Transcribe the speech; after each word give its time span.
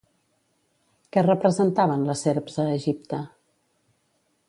Què 1.17 1.23
representaven 1.27 2.07
les 2.09 2.25
serps 2.29 2.59
a 2.65 2.69
Egipte? 2.79 3.25